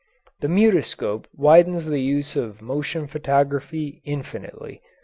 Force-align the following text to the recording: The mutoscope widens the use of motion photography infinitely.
The 0.39 0.47
mutoscope 0.47 1.27
widens 1.31 1.85
the 1.85 1.99
use 2.01 2.35
of 2.35 2.59
motion 2.59 3.05
photography 3.05 4.01
infinitely. 4.03 4.81